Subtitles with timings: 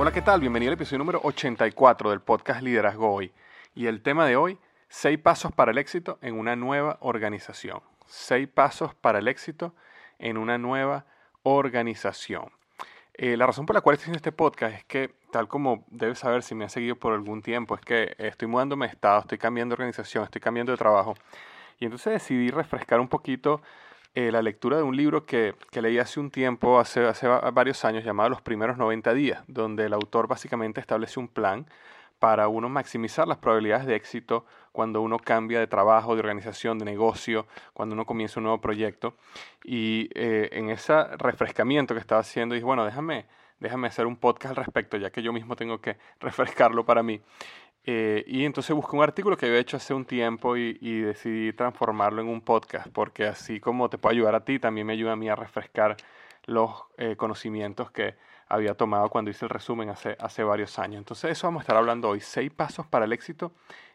[0.00, 0.38] Hola, ¿qué tal?
[0.38, 3.32] Bienvenido al episodio número 84 del podcast Liderazgo Hoy.
[3.74, 4.56] Y el tema de hoy,
[4.88, 7.80] seis pasos para el éxito en una nueva organización.
[8.06, 9.74] Seis pasos para el éxito
[10.20, 11.04] en una nueva
[11.42, 12.52] organización.
[13.14, 16.20] Eh, la razón por la cual estoy haciendo este podcast es que, tal como debes
[16.20, 19.38] saber si me has seguido por algún tiempo, es que estoy mudándome de estado, estoy
[19.38, 21.14] cambiando de organización, estoy cambiando de trabajo.
[21.80, 23.62] Y entonces decidí refrescar un poquito
[24.14, 27.84] eh, la lectura de un libro que, que, leí hace un tiempo, hace, hace varios
[27.84, 31.66] años, llamado Los primeros 90 días, donde el autor básicamente establece un plan
[32.18, 36.84] para uno maximizar las probabilidades de éxito cuando uno cambia de trabajo, de organización, de
[36.84, 39.14] negocio, cuando uno comienza un nuevo proyecto.
[39.64, 43.26] Y eh, en ese refrescamiento que estaba haciendo, dije, bueno, déjame,
[43.60, 47.20] déjame hacer un podcast al respecto, ya que yo mismo tengo que refrescarlo para mí.
[47.90, 52.20] Eh, y entonces busqué un artículo que había hecho hace un tiempo y, decidí transformarlo
[52.20, 55.16] en un podcast, porque así como te puede ayudar a ti, también me ayuda a
[55.16, 55.96] mí a refrescar
[56.44, 58.16] los eh, conocimientos que
[58.46, 60.98] había tomado cuando hice el resumen hace, hace varios años.
[60.98, 63.52] Entonces eso vamos a estar hablando hoy, seis pasos para el éxito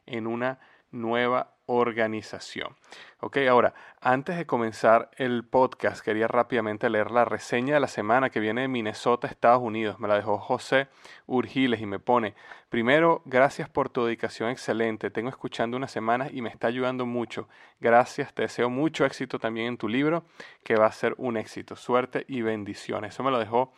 [0.08, 0.58] en una
[0.90, 2.76] nueva organización.
[3.20, 8.30] Ok, ahora, antes de comenzar el podcast, quería rápidamente leer la reseña de la semana
[8.30, 10.00] que viene de Minnesota, Estados Unidos.
[10.00, 10.88] Me la dejó José
[11.26, 12.36] Urgiles y me pone,
[12.70, 15.10] primero, gracias por tu dedicación excelente.
[15.10, 17.48] Tengo escuchando unas semanas y me está ayudando mucho.
[17.80, 20.26] Gracias, te deseo mucho éxito también en tu libro,
[20.64, 21.76] que va a ser un éxito.
[21.76, 23.14] Suerte y bendiciones.
[23.14, 23.74] Eso me lo dejó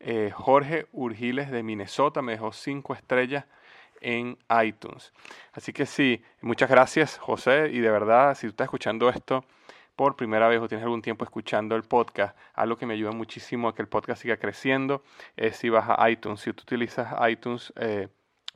[0.00, 3.44] eh, Jorge Urgiles de Minnesota, me dejó cinco estrellas
[4.00, 5.12] en iTunes.
[5.52, 9.44] Así que sí, muchas gracias José y de verdad si tú estás escuchando esto
[9.96, 13.68] por primera vez o tienes algún tiempo escuchando el podcast, algo que me ayuda muchísimo
[13.68, 15.02] a que el podcast siga creciendo
[15.36, 18.08] es si vas a iTunes, si tú utilizas iTunes eh,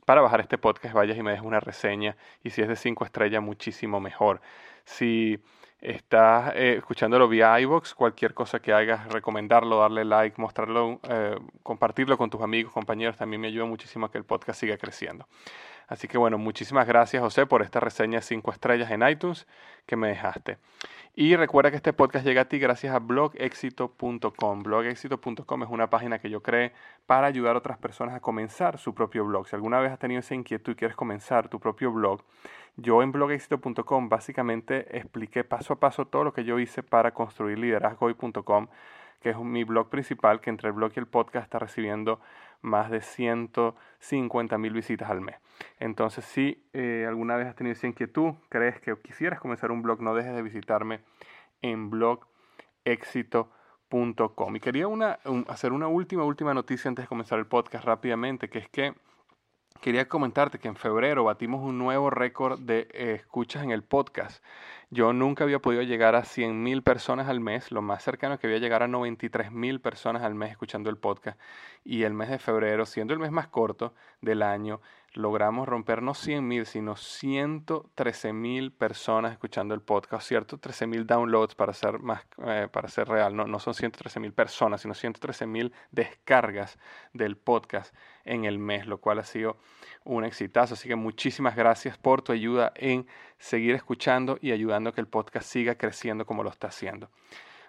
[0.05, 3.05] para bajar este podcast, vayas y me dejes una reseña y si es de cinco
[3.05, 4.41] estrellas, muchísimo mejor.
[4.85, 5.39] Si
[5.81, 12.17] estás eh, escuchándolo vía iVoox, cualquier cosa que hagas, recomendarlo, darle like, mostrarlo, eh, compartirlo
[12.17, 15.27] con tus amigos, compañeros, también me ayuda muchísimo a que el podcast siga creciendo.
[15.91, 19.45] Así que bueno, muchísimas gracias José por esta reseña de 5 estrellas en iTunes
[19.85, 20.57] que me dejaste.
[21.15, 24.63] Y recuerda que este podcast llega a ti gracias a blogexito.com.
[24.63, 26.71] Blogexito.com es una página que yo creé
[27.05, 29.49] para ayudar a otras personas a comenzar su propio blog.
[29.49, 32.23] Si alguna vez has tenido esa inquietud y quieres comenzar tu propio blog,
[32.77, 37.59] yo en blogexito.com básicamente expliqué paso a paso todo lo que yo hice para construir
[37.59, 38.67] liderazgoy.com,
[39.19, 42.21] que es mi blog principal, que entre el blog y el podcast está recibiendo
[42.61, 45.37] más de 150 mil visitas al mes.
[45.79, 50.01] Entonces, si eh, alguna vez has tenido esa inquietud, crees que quisieras comenzar un blog,
[50.01, 51.01] no dejes de visitarme
[51.61, 57.85] en blogexito.com Y quería una, hacer una última, última noticia antes de comenzar el podcast
[57.85, 58.93] rápidamente, que es que
[59.79, 64.43] quería comentarte que en febrero batimos un nuevo récord de eh, escuchas en el podcast.
[64.93, 68.59] Yo nunca había podido llegar a 100.000 personas al mes, lo más cercano que había
[68.59, 71.39] llegar a 93.000 personas al mes escuchando el podcast.
[71.85, 74.81] Y el mes de febrero, siendo el mes más corto del año,
[75.13, 80.57] logramos romper no 100 mil, sino 113 mil personas escuchando el podcast, ¿cierto?
[80.57, 84.33] 13 mil downloads para ser, más, eh, para ser real, no, no son 113 mil
[84.33, 86.77] personas, sino 113 mil descargas
[87.13, 89.57] del podcast en el mes, lo cual ha sido
[90.03, 90.73] un exitazo.
[90.73, 93.07] Así que muchísimas gracias por tu ayuda en
[93.41, 97.09] seguir escuchando y ayudando a que el podcast siga creciendo como lo está haciendo.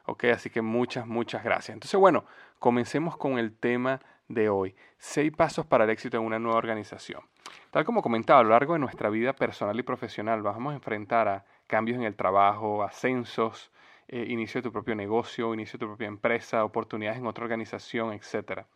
[0.05, 1.75] Ok, así que muchas, muchas gracias.
[1.75, 2.25] Entonces, bueno,
[2.59, 4.75] comencemos con el tema de hoy.
[4.99, 7.23] Seis pasos para el éxito en una nueva organización.
[7.71, 11.29] Tal como comentaba, a lo largo de nuestra vida personal y profesional vamos a enfrentar
[11.29, 13.73] a cambios en el trabajo, ascensos,
[14.09, 18.13] eh, inicio de tu propio negocio, inicio de tu propia empresa, oportunidades en otra organización,
[18.13, 18.67] etc.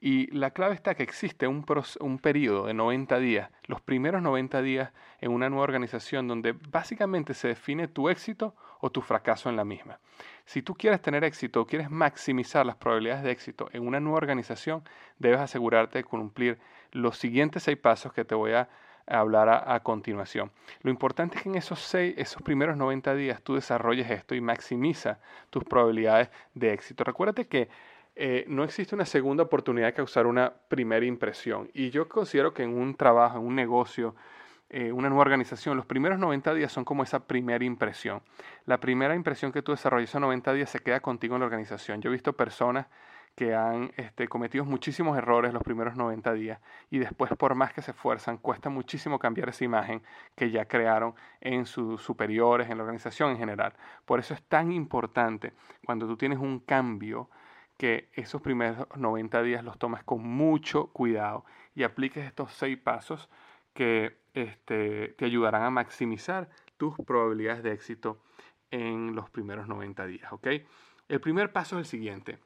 [0.00, 1.64] Y la clave está que existe un,
[2.00, 7.34] un periodo de 90 días, los primeros 90 días en una nueva organización donde básicamente
[7.34, 9.98] se define tu éxito o tu fracaso en la misma.
[10.44, 14.18] Si tú quieres tener éxito o quieres maximizar las probabilidades de éxito en una nueva
[14.18, 14.82] organización,
[15.18, 16.58] debes asegurarte de cumplir
[16.92, 18.68] los siguientes seis pasos que te voy a
[19.08, 20.50] hablar a, continuación.
[20.82, 24.40] Lo importante es que en esos, seis, esos primeros 90 días tú desarrolles esto y
[24.40, 25.18] maximiza
[25.50, 27.04] tus probabilidades de éxito.
[27.04, 27.68] Recuérdate que
[28.20, 31.70] eh, no existe una segunda oportunidad de causar una primera impresión.
[31.72, 34.16] Y yo considero que en un trabajo, en un negocio,
[34.70, 38.20] eh, una nueva organización, los primeros 90 días son como esa primera impresión.
[38.66, 42.02] La primera impresión que tú desarrollas esos 90 días se queda contigo en la organización.
[42.02, 42.88] Yo he visto personas
[43.36, 46.60] que han este, cometido muchísimos errores los primeros 90 días
[46.90, 50.02] y después por más que se esfuerzan, cuesta muchísimo cambiar esa imagen
[50.34, 53.74] que ya crearon en sus superiores, en la organización en general.
[54.04, 55.52] Por eso es tan importante
[55.86, 57.30] cuando tú tienes un cambio
[57.78, 61.44] que esos primeros 90 días los tomes con mucho cuidado
[61.74, 63.30] y apliques estos seis pasos
[63.72, 68.20] que este, te ayudarán a maximizar tus probabilidades de éxito
[68.72, 70.30] en los primeros 90 días.
[71.08, 72.38] El primer paso es el siguiente.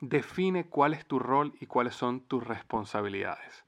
[0.00, 3.64] Define cuál es tu rol y cuáles son tus responsabilidades.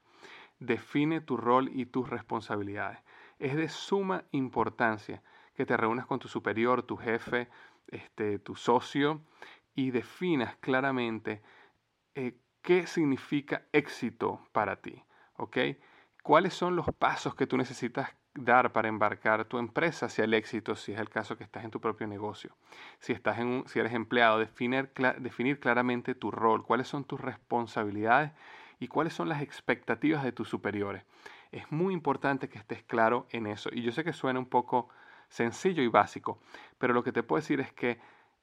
[0.60, 2.98] Define tu rol y tus responsabilidades.
[3.38, 5.22] Es de suma importancia
[5.54, 7.48] que te reúnas con tu superior, tu jefe,
[7.88, 9.20] este, tu socio
[9.74, 11.42] y definas claramente
[12.14, 15.02] eh, qué significa éxito para ti.
[15.40, 15.56] ¿ok?
[16.22, 20.76] ¿Cuáles son los pasos que tú necesitas dar para embarcar tu empresa hacia el éxito,
[20.76, 22.56] si es el caso que estás en tu propio negocio?
[22.98, 28.32] Si, estás en si eres empleado, definir, definir claramente tu rol, cuáles son tus responsabilidades
[28.78, 31.04] y cuáles son las expectativas de tus superiores.
[31.52, 33.70] Es muy importante que estés claro en eso.
[33.72, 34.90] Y yo sé que suena un poco
[35.30, 36.40] sencillo y básico,
[36.78, 37.98] pero lo que te puedo decir es que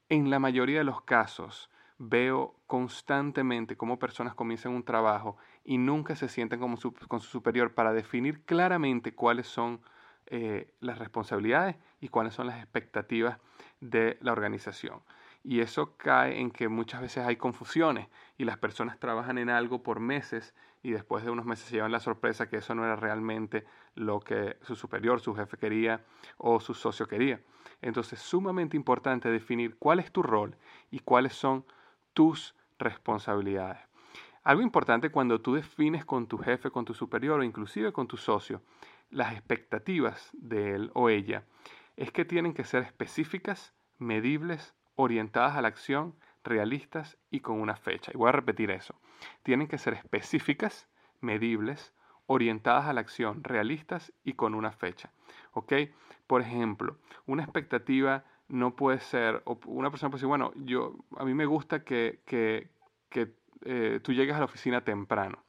[0.10, 6.16] en la mayoría de los casos veo constantemente cómo personas comienzan un trabajo y nunca
[6.16, 6.78] se sienten como
[7.08, 9.82] con su superior para definir claramente cuáles son
[10.28, 13.40] eh, las responsabilidades y cuáles son las expectativas
[13.80, 15.02] de la organización.
[15.50, 19.82] Y eso cae en que muchas veces hay confusiones y las personas trabajan en algo
[19.82, 20.54] por meses
[20.84, 23.66] y después de unos meses se llevan la sorpresa que eso no era realmente
[23.96, 26.04] lo que su superior, su jefe quería
[26.38, 27.40] o su socio quería.
[27.82, 30.58] Entonces es sumamente importante definir cuál es tu rol
[30.92, 31.64] y cuáles son
[32.14, 33.80] tus responsabilidades.
[34.44, 38.18] Algo importante cuando tú defines con tu jefe, con tu superior o inclusive con tu
[38.18, 38.62] socio
[39.10, 41.46] las expectativas de él o ella
[41.96, 46.14] es que tienen que ser específicas, medibles, orientadas a la acción,
[46.44, 48.12] realistas y con una fecha.
[48.14, 48.96] Y voy a repetir eso.
[49.44, 50.90] Tienen que ser específicas,
[51.22, 51.94] medibles,
[52.26, 55.12] orientadas a la acción, realistas y con una fecha.
[55.54, 55.74] ¿Ok?
[56.28, 61.34] Por ejemplo, una expectativa no puede ser, una persona puede decir, bueno, yo, a mí
[61.34, 62.70] me gusta que, que,
[63.10, 63.34] que
[63.66, 65.44] eh, tú llegas a la oficina temprano.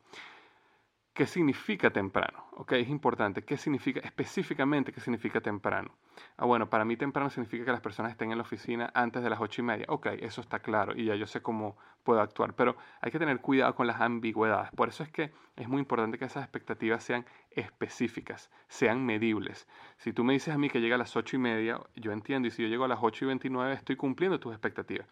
[1.19, 2.45] ¿Qué significa temprano?
[2.53, 3.43] Okay, es importante.
[3.43, 5.91] ¿Qué significa específicamente qué significa temprano?
[6.37, 9.29] Ah, bueno, para mí temprano significa que las personas estén en la oficina antes de
[9.29, 9.85] las ocho y media.
[9.89, 13.41] Ok, eso está claro y ya yo sé cómo puedo actuar, pero hay que tener
[13.41, 14.71] cuidado con las ambigüedades.
[14.77, 19.67] Por eso es que es muy importante que esas expectativas sean específicas, sean medibles.
[19.97, 22.47] Si tú me dices a mí que llega a las ocho y media, yo entiendo,
[22.47, 25.09] y si yo llego a las ocho y veintinueve, estoy cumpliendo tus expectativas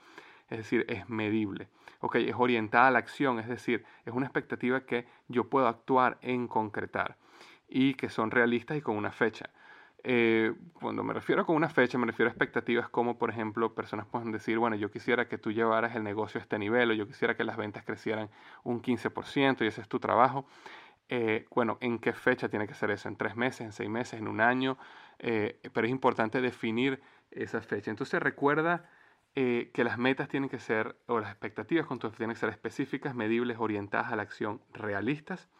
[0.48, 1.68] es decir, es medible.
[2.00, 2.16] ¿ok?
[2.16, 6.48] Es orientada a la acción, es decir, es una expectativa que yo puedo actuar en
[6.48, 7.16] concretar
[7.68, 9.50] y que son realistas y con una fecha.
[10.08, 14.06] Eh, cuando me refiero con una fecha, me refiero a expectativas como, por ejemplo, personas
[14.06, 17.08] pueden decir, bueno, yo quisiera que tú llevaras el negocio a este nivel o yo
[17.08, 18.30] quisiera que las ventas crecieran
[18.62, 20.46] un 15% y ese es tu trabajo.
[21.08, 23.08] Eh, bueno, ¿en qué fecha tiene que ser eso?
[23.08, 24.78] ¿En tres meses, en seis meses, en un año?
[25.18, 27.00] Eh, pero es importante definir
[27.32, 27.90] esa fecha.
[27.90, 28.88] Entonces recuerda
[29.38, 33.14] eh, que las metas tienen que ser, o las expectativas con tienen que ser específicas,
[33.14, 35.50] medibles, orientadas a la acción, realistas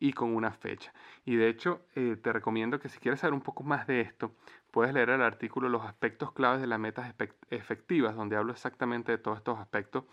[0.00, 0.92] y con una fecha.
[1.24, 4.34] Y de hecho, eh, te recomiendo que si quieres saber un poco más de esto,
[4.72, 7.14] puedes leer el artículo Los aspectos claves de las metas
[7.50, 10.04] efectivas, donde hablo exactamente de todos estos aspectos.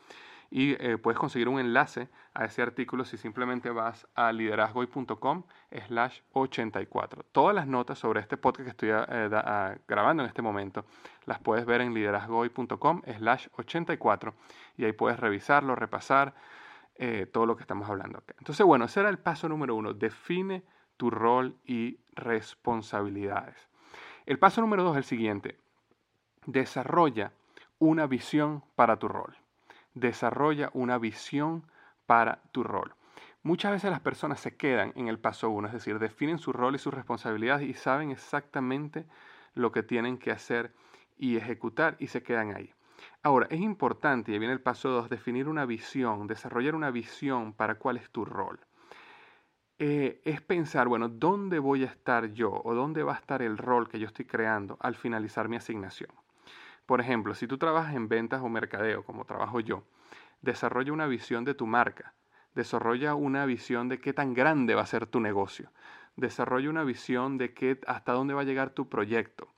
[0.49, 5.43] Y eh, puedes conseguir un enlace a ese artículo si simplemente vas a liderazgoy.com
[5.87, 7.25] slash 84.
[7.31, 10.85] Todas las notas sobre este podcast que estoy eh, grabando en este momento
[11.25, 14.33] las puedes ver en liderazgoy.com slash 84
[14.77, 16.33] y ahí puedes revisarlo, repasar
[16.95, 18.33] eh, todo lo que estamos hablando acá.
[18.39, 19.93] Entonces, bueno, ese era el paso número uno.
[19.93, 20.63] Define
[20.97, 23.55] tu rol y responsabilidades.
[24.25, 25.59] El paso número dos es el siguiente.
[26.45, 27.33] Desarrolla
[27.77, 29.37] una visión para tu rol.
[29.99, 31.65] Desarrolla una visión
[32.05, 32.93] para tu rol.
[33.41, 36.75] Muchas veces las personas se quedan en el paso uno, es decir, definen su rol
[36.75, 39.07] y sus responsabilidades y saben exactamente
[39.55, 40.75] lo que tienen que hacer
[41.17, 42.75] y ejecutar y se quedan ahí.
[43.23, 47.79] Ahora, es importante, y viene el paso 2, definir una visión, desarrollar una visión para
[47.79, 48.59] cuál es tu rol.
[49.79, 53.57] Eh, es pensar, bueno, ¿dónde voy a estar yo o dónde va a estar el
[53.57, 56.11] rol que yo estoy creando al finalizar mi asignación?
[56.87, 59.83] Por ejemplo, si tú trabajas en ventas o mercadeo, como trabajo yo,
[60.41, 62.13] desarrolla una visión de tu marca,
[62.55, 65.69] desarrolla una visión de qué tan grande va a ser tu negocio,
[66.15, 69.49] desarrolla una visión de qué, hasta dónde va a llegar tu proyecto,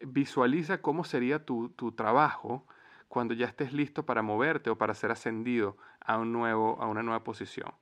[0.00, 2.64] visualiza cómo sería tu, trabajo
[3.08, 7.02] cuando ya estés listo para moverte o para ser ascendido a, un nuevo, a una
[7.02, 7.74] nueva posición.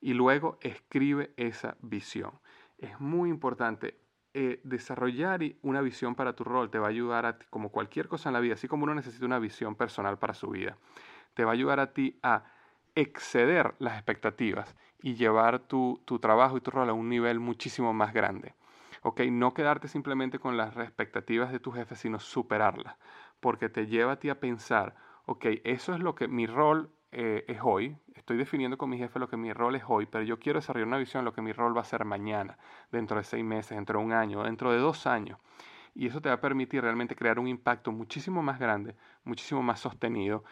[0.00, 2.30] Y luego escribe esa visión.
[2.78, 3.98] Es muy importante.
[4.40, 8.06] Eh, desarrollar una visión para tu rol te va a ayudar a ti, como cualquier
[8.06, 10.76] cosa en la vida, así como uno necesita una visión personal para su vida,
[11.34, 12.44] te va a ayudar a ti a
[12.94, 17.92] exceder las expectativas y llevar tu, tu trabajo y tu rol a un nivel muchísimo
[17.92, 18.54] más grande.
[19.02, 19.22] ¿ok?
[19.22, 22.96] No quedarte simplemente con las expectativas de tu jefe, sino superarlas,
[23.40, 24.94] porque te lleva a ti a pensar,
[25.26, 29.18] ok, eso es lo que mi rol eh, es hoy, estoy definiendo con mi jefe
[29.18, 31.40] lo que mi rol es hoy, pero yo quiero desarrollar una visión de lo que
[31.40, 32.58] mi rol va a ser mañana,
[32.92, 35.38] dentro de seis meses, dentro de un año, dentro de dos años.
[35.94, 39.80] Y eso te va a permitir realmente crear un impacto muchísimo más grande, muchísimo más
[39.80, 40.44] sostenido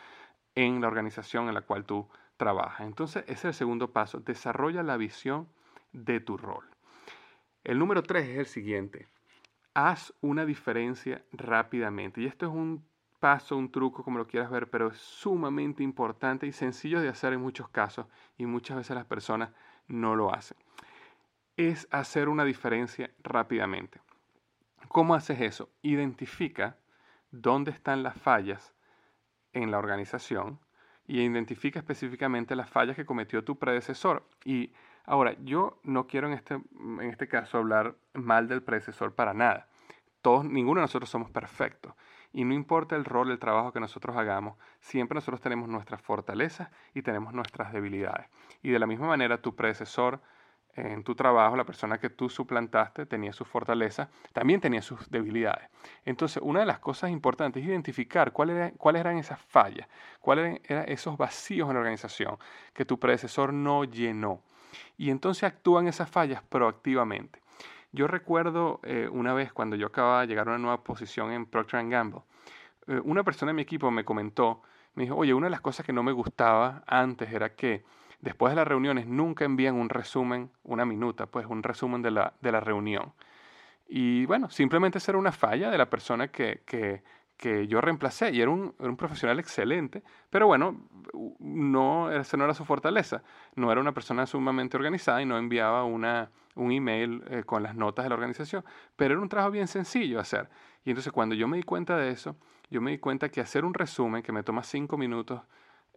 [0.54, 2.86] en la organización en la cual tú trabajas.
[2.86, 4.20] Entonces, ese es el segundo paso.
[4.20, 5.48] Desarrolla la visión
[5.92, 6.64] de tu rol.
[7.64, 9.08] El número tres es el siguiente.
[9.74, 12.22] Haz una diferencia rápidamente.
[12.22, 12.84] Y esto es un
[13.16, 17.32] paso, un truco, como lo quieras ver, pero es sumamente importante y sencillo de hacer
[17.32, 18.06] en muchos casos
[18.36, 19.50] y muchas veces las personas
[19.88, 20.56] no lo hacen.
[21.56, 24.00] Es hacer una diferencia rápidamente.
[24.88, 25.70] ¿Cómo haces eso?
[25.82, 26.76] Identifica
[27.30, 28.74] dónde están las fallas
[29.52, 30.60] en la organización
[31.06, 34.28] y identifica específicamente las fallas que cometió tu predecesor.
[34.44, 34.72] Y
[35.06, 39.68] Ahora, yo no quiero en este, en este caso hablar mal del predecesor para nada.
[40.20, 41.94] Todos, ninguno de nosotros somos perfectos.
[42.36, 46.68] Y no importa el rol, el trabajo que nosotros hagamos, siempre nosotros tenemos nuestras fortalezas
[46.92, 48.26] y tenemos nuestras debilidades.
[48.62, 50.20] Y de la misma manera, tu predecesor
[50.74, 55.70] en tu trabajo, la persona que tú suplantaste, tenía sus fortalezas, también tenía sus debilidades.
[56.04, 59.88] Entonces, una de las cosas importantes es identificar cuáles eran esas fallas,
[60.20, 62.36] cuáles eran esos vacíos en la organización
[62.74, 64.42] que tu predecesor no llenó
[64.98, 67.45] y entonces actúan esas fallas proactivamente.
[67.96, 71.46] Yo recuerdo eh, una vez cuando yo acababa de llegar a una nueva posición en
[71.46, 72.20] Procter Gamble,
[72.88, 74.60] eh, una persona en mi equipo me comentó,
[74.96, 77.84] me dijo, oye, una de las cosas que no me gustaba antes era que
[78.20, 82.34] después de las reuniones nunca envían un resumen, una minuta, pues un resumen de la,
[82.42, 83.14] de la reunión.
[83.88, 87.02] Y bueno, simplemente esa era una falla de la persona que, que,
[87.36, 90.88] que yo reemplacé y era un, un, profesional excelente, pero bueno,
[91.38, 93.22] no, esa no era su fortaleza.
[93.54, 97.74] No era una persona sumamente organizada y no enviaba una, un email eh, con las
[97.74, 98.64] notas de la organización,
[98.96, 100.48] pero era un trabajo bien sencillo hacer.
[100.84, 102.36] Y entonces cuando yo me di cuenta de eso,
[102.70, 105.42] yo me di cuenta que hacer un resumen que me toma cinco minutos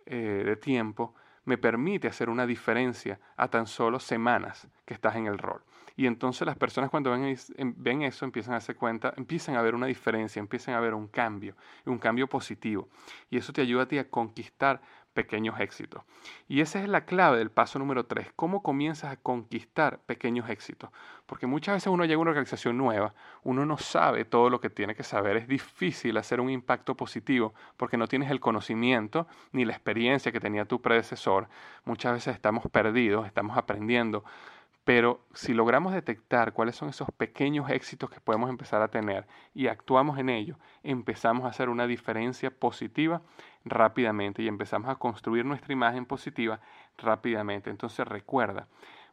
[0.06, 1.16] eh, de tiempo,
[1.46, 5.64] me permite hacer una diferencia a tan solo semanas que estás en el rol.
[6.00, 9.62] Y entonces las personas cuando ven, em, ven eso empiezan a darse cuenta, empiezan a
[9.62, 12.88] ver una diferencia, empiezan a ver un cambio, un cambio positivo.
[13.30, 14.80] Y eso te ayuda a ti a conquistar
[15.14, 16.04] pequeños éxitos.
[16.48, 20.90] Y esa es la clave del paso número tres, cómo comienzas a conquistar pequeños éxitos.
[21.26, 23.14] Porque muchas veces uno llega a una organización nueva,
[23.44, 27.54] uno no sabe todo lo que tiene que saber, es difícil hacer un impacto positivo
[27.76, 31.50] porque no tienes el conocimiento ni la experiencia que tenía tu predecesor.
[31.84, 34.24] Muchas veces estamos perdidos, estamos aprendiendo.
[34.90, 39.68] Pero si logramos detectar cuáles son esos pequeños éxitos que podemos empezar a tener y
[39.68, 43.22] actuamos en ello, empezamos a hacer una diferencia positiva
[43.66, 46.60] rápidamente y empezamos a construir nuestra imagen positiva
[46.98, 47.70] rápidamente.
[47.70, 48.68] Entonces recuerda,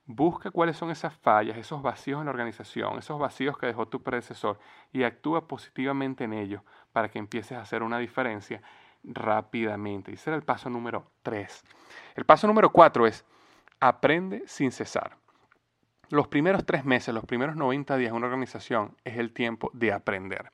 [0.06, 4.02] busca cuáles son esas fallas, esos vacíos en la organización, esos vacíos que dejó tu
[4.02, 4.58] predecesor
[4.94, 8.62] y actúa positivamente en ellos para que empieces a hacer una diferencia
[9.04, 10.10] rápidamente.
[10.10, 11.64] Ese era el paso número 3.
[12.14, 13.26] El paso número 4 es
[13.78, 15.18] aprende sin cesar.
[16.08, 19.92] Los primeros tres meses, los primeros 90 días de una organización es el tiempo de
[19.92, 20.52] aprender.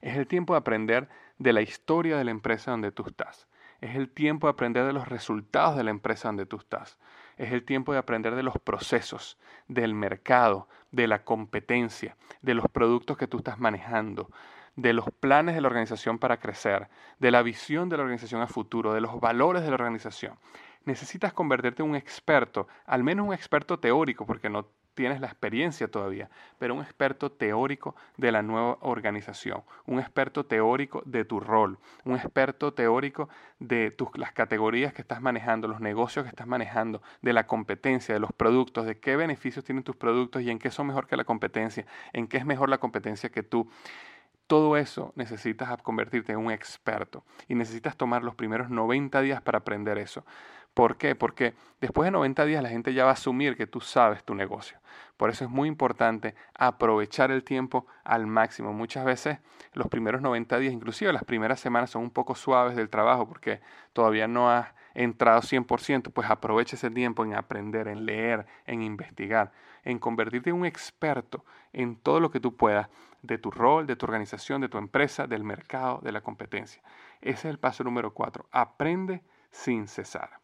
[0.00, 3.46] Es el tiempo de aprender de la historia de la empresa donde tú estás.
[3.80, 6.98] Es el tiempo de aprender de los resultados de la empresa donde tú estás.
[7.36, 9.38] Es el tiempo de aprender de los procesos,
[9.68, 14.28] del mercado, de la competencia, de los productos que tú estás manejando,
[14.74, 16.88] de los planes de la organización para crecer,
[17.20, 20.38] de la visión de la organización a futuro, de los valores de la organización.
[20.84, 24.66] Necesitas convertirte en un experto, al menos un experto teórico, porque no
[24.98, 26.28] tienes la experiencia todavía,
[26.58, 32.16] pero un experto teórico de la nueva organización, un experto teórico de tu rol, un
[32.16, 33.28] experto teórico
[33.60, 38.12] de tus, las categorías que estás manejando, los negocios que estás manejando, de la competencia,
[38.12, 41.16] de los productos, de qué beneficios tienen tus productos y en qué son mejor que
[41.16, 43.70] la competencia, en qué es mejor la competencia que tú.
[44.48, 49.58] Todo eso necesitas convertirte en un experto y necesitas tomar los primeros 90 días para
[49.58, 50.24] aprender eso.
[50.78, 51.16] ¿Por qué?
[51.16, 54.36] Porque después de 90 días la gente ya va a asumir que tú sabes tu
[54.36, 54.78] negocio.
[55.16, 58.72] Por eso es muy importante aprovechar el tiempo al máximo.
[58.72, 59.40] Muchas veces
[59.72, 63.60] los primeros 90 días, inclusive las primeras semanas son un poco suaves del trabajo porque
[63.92, 69.50] todavía no has entrado 100%, pues aprovecha ese tiempo en aprender, en leer, en investigar,
[69.82, 72.88] en convertirte en un experto en todo lo que tú puedas
[73.22, 76.80] de tu rol, de tu organización, de tu empresa, del mercado, de la competencia.
[77.20, 78.46] Ese es el paso número 4.
[78.52, 80.38] Aprende sin cesar.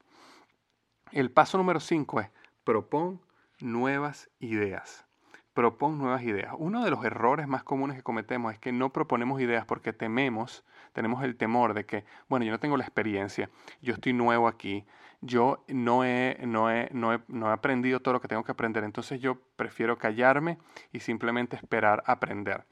[1.12, 2.30] El paso número 5 es
[2.64, 3.20] propon
[3.60, 5.06] nuevas ideas.
[5.52, 6.52] Propon nuevas ideas.
[6.58, 10.64] Uno de los errores más comunes que cometemos es que no proponemos ideas porque tememos,
[10.92, 13.48] tenemos el temor de que, bueno, yo no tengo la experiencia,
[13.80, 14.84] yo estoy nuevo aquí,
[15.20, 18.52] yo no he, no he, no he, no he aprendido todo lo que tengo que
[18.52, 20.58] aprender, entonces yo prefiero callarme
[20.92, 22.64] y simplemente esperar aprender.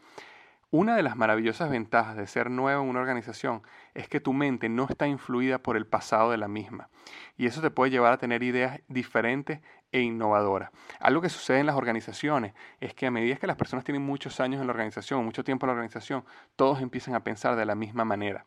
[0.74, 3.62] Una de las maravillosas ventajas de ser nuevo en una organización
[3.92, 6.88] es que tu mente no está influida por el pasado de la misma.
[7.36, 9.60] Y eso te puede llevar a tener ideas diferentes
[9.92, 10.70] e innovadoras.
[10.98, 14.40] Algo que sucede en las organizaciones es que a medida que las personas tienen muchos
[14.40, 16.24] años en la organización, mucho tiempo en la organización,
[16.56, 18.44] todos empiezan a pensar de la misma manera.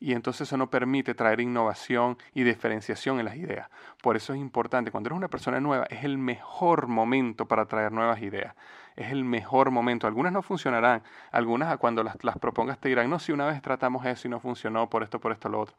[0.00, 3.68] Y entonces eso no permite traer innovación y diferenciación en las ideas.
[4.02, 7.92] Por eso es importante, cuando eres una persona nueva, es el mejor momento para traer
[7.92, 8.54] nuevas ideas
[8.96, 10.06] es el mejor momento.
[10.06, 14.04] Algunas no funcionarán, algunas cuando las, las propongas te dirán, no, si una vez tratamos
[14.06, 15.76] eso y no funcionó por esto, por esto, lo otro.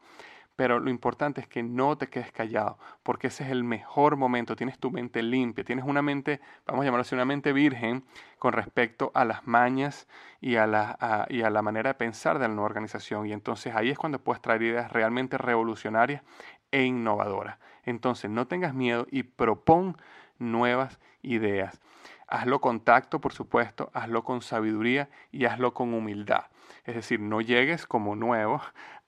[0.58, 4.56] Pero lo importante es que no te quedes callado, porque ese es el mejor momento.
[4.56, 8.02] Tienes tu mente limpia, tienes una mente, vamos a llamarlo así, una mente virgen
[8.40, 10.08] con respecto a las mañas
[10.40, 13.24] y a la, y a la manera de pensar de la nueva organización.
[13.28, 16.24] Y entonces ahí es cuando puedes traer ideas realmente revolucionarias
[16.72, 17.58] e innovadoras.
[17.84, 19.96] Entonces no tengas miedo y propon
[20.40, 21.80] nuevas ideas.
[22.26, 26.46] Hazlo con tacto, por supuesto, hazlo con sabiduría y hazlo con humildad.
[26.82, 28.60] Es decir, no llegues como nuevo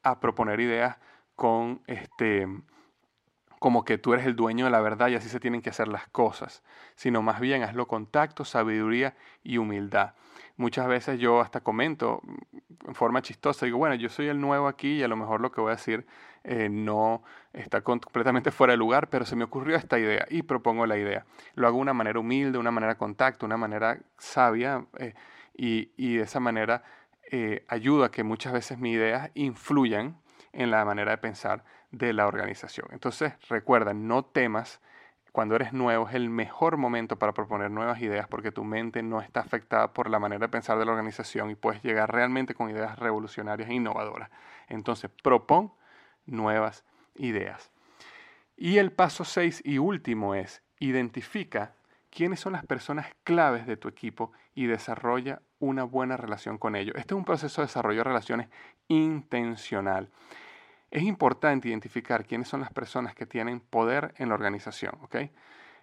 [0.04, 0.98] a proponer ideas
[1.40, 2.46] con este
[3.59, 5.88] como que tú eres el dueño de la verdad y así se tienen que hacer
[5.88, 6.62] las cosas,
[6.96, 10.12] sino más bien hazlo con tacto, sabiduría y humildad.
[10.59, 12.20] Muchas veces yo hasta comento
[12.87, 15.50] en forma chistosa, digo, bueno, yo soy el nuevo aquí y a lo mejor lo
[15.50, 16.07] que voy a decir
[16.44, 17.22] eh, no
[17.55, 21.24] está completamente fuera de lugar, pero se me ocurrió esta idea y propongo la idea.
[21.55, 25.14] Lo hago de una manera humilde, de una manera contacto, una manera sabia eh,
[25.55, 26.83] y, de esa manera
[27.33, 30.20] eh, ayuda a que muchas veces mis ideas influyan
[30.52, 32.88] en la manera de pensar de la organización.
[32.92, 34.80] Entonces, recuerda, no temas
[35.32, 39.20] cuando eres nuevo es el mejor momento para proponer nuevas ideas porque tu mente no
[39.20, 42.70] está afectada por la manera de pensar de la organización y puedes llegar realmente con
[42.70, 44.30] ideas revolucionarias e innovadoras.
[44.68, 45.72] Entonces, propon
[46.26, 46.84] nuevas
[47.14, 47.70] ideas.
[48.56, 51.74] Y el paso 6 y último es, identifica
[52.10, 56.96] quiénes son las personas claves de tu equipo y desarrolla una buena relación con ellos.
[56.96, 58.49] Este es un proceso de desarrollo de relaciones
[58.88, 60.11] intencional.
[60.90, 64.99] Es importante identificar quiénes son las personas que tienen poder en la organización.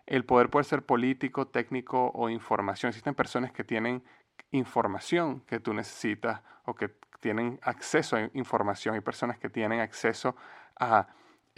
[0.06, 2.90] El poder puede ser político, técnico o información.
[2.90, 4.04] Existen personas que tienen
[4.52, 10.36] información que tú necesitas o que tienen acceso a información, hay personas que tienen acceso
[10.80, 11.08] a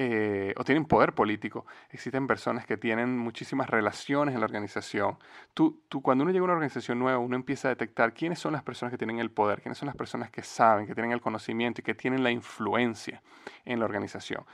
[0.02, 1.66] eh, o tienen poder político.
[1.90, 5.18] Existen personas que tienen muchísimas relaciones en la organización.
[5.54, 8.54] Tú, tú, cuando uno llega a una organización nueva, uno empieza a detectar quiénes son
[8.54, 11.20] las personas que tienen el poder, quiénes son las personas que saben, que tienen el
[11.20, 13.22] conocimiento y que tienen la influencia
[13.66, 14.46] en la organización.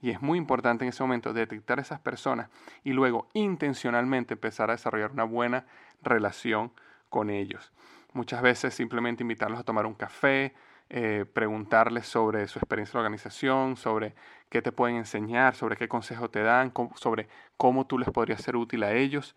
[0.00, 2.48] Y es muy importante en ese momento detectar esas personas
[2.82, 5.66] y luego intencionalmente empezar a desarrollar una buena
[6.00, 6.72] relación
[7.10, 7.72] con ellos.
[8.14, 10.54] Muchas veces simplemente invitarlos a tomar un café,
[10.96, 14.14] eh, preguntarles sobre su experiencia en la organización, sobre
[14.48, 17.26] qué te pueden enseñar, sobre qué consejo te dan, sobre
[17.56, 19.34] cómo tú les podrías ser útil a ellos.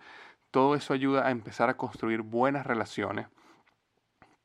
[0.51, 3.25] Todo eso ayuda a empezar a construir buenas relaciones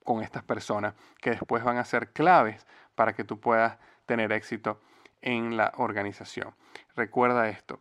[0.04, 4.80] con estas personas que después van a ser claves para que tú puedas tener éxito
[5.20, 6.54] en la organización.
[6.96, 7.78] Recuerda esto,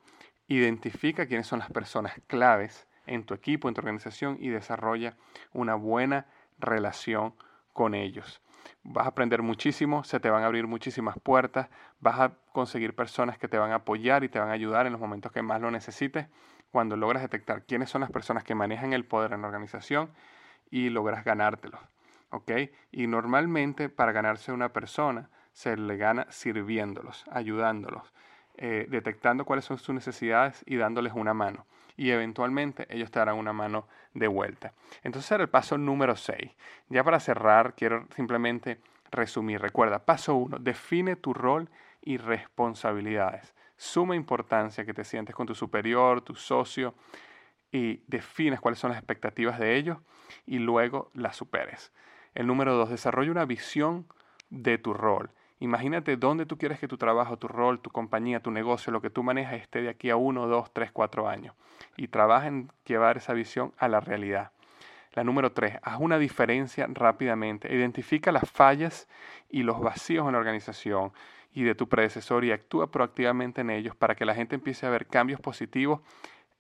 [0.50, 5.16] identifica quiénes son las personas claves en tu equipo, en tu organización y desarrolla
[5.54, 6.26] una buena
[6.60, 7.34] relación
[7.72, 8.42] con ellos.
[8.84, 11.70] Vas a aprender muchísimo, se te van a abrir muchísimas puertas,
[12.00, 14.92] vas a conseguir personas que te van a apoyar y te van a ayudar en
[14.92, 16.28] los momentos que más lo necesites.
[16.72, 20.10] Cuando logras detectar quiénes son las personas que manejan el poder en la organización
[20.70, 21.82] y logras ganártelos.
[22.32, 22.52] ¿ok?
[22.92, 28.14] Y normalmente para ganarse una persona se le gana sirviéndolos, ayudándolos,
[28.58, 31.66] eh, detectando cuáles son sus necesidades y dándoles una mano.
[32.02, 34.74] Y eventualmente ellos te darán una mano de vuelta.
[35.04, 36.52] Entonces era el paso número 6.
[36.90, 38.80] Ya para cerrar, quiero simplemente
[39.12, 39.62] resumir.
[39.62, 41.70] Recuerda, paso 1, define tu rol
[42.02, 43.54] y responsabilidades.
[43.78, 46.96] Suma importancia que te sientes con tu superior, tu socio,
[47.72, 50.00] y defines cuáles son las expectativas de ellos
[50.48, 51.94] y luego las superes.
[52.34, 54.08] El número dos, desarrolla una visión
[54.50, 55.30] de tu rol.
[55.62, 59.12] Imagínate dónde tú quieres que tu trabajo, tu rol, tu compañía, tu negocio, lo que
[59.12, 61.54] tú manejas esté de aquí a uno, dos, tres, cuatro años.
[61.98, 64.50] Y trabaja en llevar esa visión a la realidad.
[65.14, 67.72] La número tres, haz una diferencia rápidamente.
[67.72, 69.08] Identifica las fallas
[69.52, 71.12] y los vacíos en la organización
[71.54, 74.90] y de tu predecesor y actúa proactivamente en ellos para que la gente empiece a
[74.90, 76.02] ver cambios positivos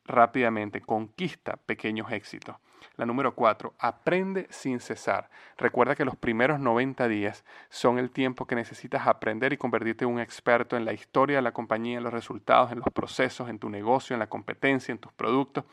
[0.06, 0.80] rápidamente.
[0.80, 2.56] Conquista pequeños éxitos.
[2.98, 5.30] La número cuatro, aprende sin cesar.
[5.58, 10.12] Recuerda que los primeros 90 días son el tiempo que necesitas aprender y convertirte en
[10.12, 13.60] un experto en la historia de la compañía, en los resultados, en los procesos, en
[13.60, 15.65] tu negocio, en la competencia, en tus productos.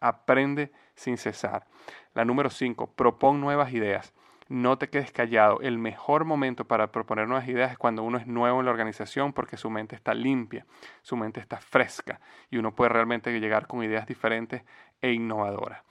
[0.00, 1.66] Aprende sin cesar.
[2.14, 4.12] La número cinco, propon nuevas ideas.
[4.48, 5.60] No te quedes callado.
[5.60, 9.34] El mejor momento para proponer nuevas ideas es cuando uno es nuevo en la organización
[9.34, 10.64] porque su mente está limpia,
[11.02, 14.62] su mente está fresca y uno puede realmente llegar con ideas diferentes
[15.02, 15.82] e innovadoras.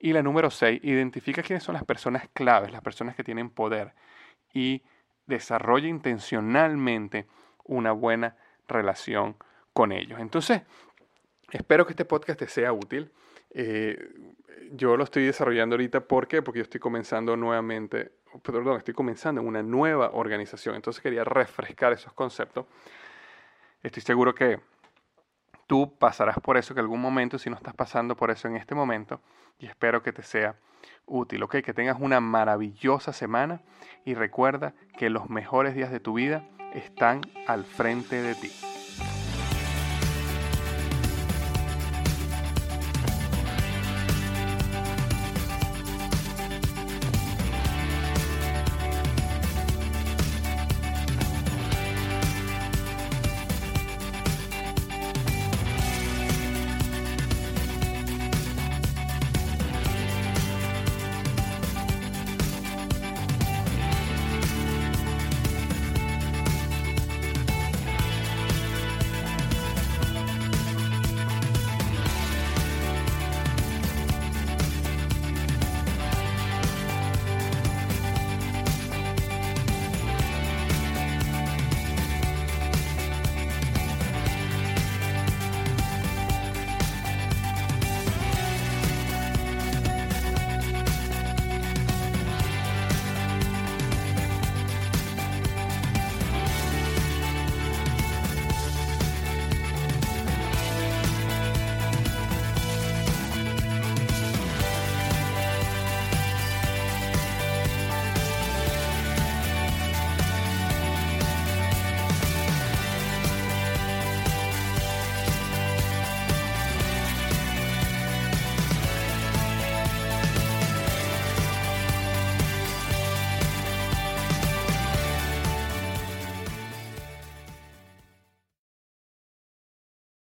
[0.00, 3.92] Y la número 6, identifica quiénes son las personas claves, las personas que tienen poder
[4.54, 4.82] y
[5.26, 7.26] desarrolla intencionalmente
[7.64, 8.36] una buena
[8.66, 9.36] relación
[9.74, 10.18] con ellos.
[10.18, 10.62] Entonces,
[11.52, 13.12] espero que este podcast te sea útil.
[13.50, 13.98] Eh,
[14.72, 16.40] yo lo estoy desarrollando ahorita, ¿por qué?
[16.40, 21.92] Porque yo estoy comenzando nuevamente, perdón, estoy comenzando en una nueva organización, entonces quería refrescar
[21.92, 22.66] esos conceptos.
[23.82, 24.60] Estoy seguro que
[25.70, 28.74] Tú pasarás por eso que algún momento, si no estás pasando por eso en este
[28.74, 29.20] momento,
[29.60, 30.56] y espero que te sea
[31.06, 31.58] útil, ¿ok?
[31.58, 33.60] Que tengas una maravillosa semana
[34.04, 38.50] y recuerda que los mejores días de tu vida están al frente de ti.